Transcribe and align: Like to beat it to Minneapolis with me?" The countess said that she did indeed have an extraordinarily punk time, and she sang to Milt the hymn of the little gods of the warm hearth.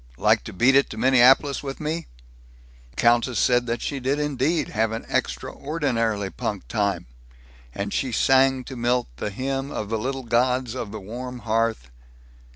Like 0.17 0.43
to 0.45 0.51
beat 0.51 0.73
it 0.75 0.89
to 0.89 0.97
Minneapolis 0.97 1.61
with 1.61 1.79
me?" 1.79 2.07
The 2.89 2.95
countess 2.97 3.37
said 3.37 3.67
that 3.67 3.83
she 3.83 3.99
did 3.99 4.17
indeed 4.19 4.69
have 4.69 4.91
an 4.91 5.05
extraordinarily 5.07 6.31
punk 6.31 6.67
time, 6.67 7.05
and 7.71 7.93
she 7.93 8.11
sang 8.11 8.63
to 8.63 8.75
Milt 8.75 9.09
the 9.17 9.29
hymn 9.29 9.69
of 9.69 9.89
the 9.89 9.99
little 9.99 10.23
gods 10.23 10.73
of 10.73 10.91
the 10.91 10.99
warm 10.99 11.37
hearth. 11.45 11.91